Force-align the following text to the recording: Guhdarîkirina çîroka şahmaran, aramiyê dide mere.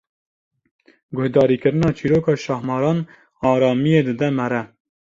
Guhdarîkirina 1.15 1.89
çîroka 1.97 2.33
şahmaran, 2.43 2.99
aramiyê 3.51 4.01
dide 4.07 4.29
mere. 4.37 4.61